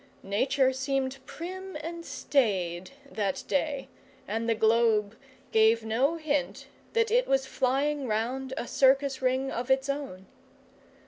[0.23, 3.87] Nature seemed prim and staid that day
[4.27, 5.15] and the globe
[5.51, 10.25] gave no hint that it was flying round a circus ring of its own.